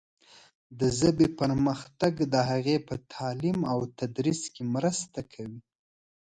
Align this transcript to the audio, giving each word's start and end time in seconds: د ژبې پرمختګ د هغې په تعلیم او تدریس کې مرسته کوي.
د 0.79 0.81
ژبې 0.99 1.27
پرمختګ 1.39 2.13
د 2.33 2.35
هغې 2.49 2.77
په 2.87 2.95
تعلیم 3.13 3.59
او 3.71 3.79
تدریس 3.99 4.41
کې 4.53 4.63
مرسته 4.75 5.19
کوي. 5.33 5.59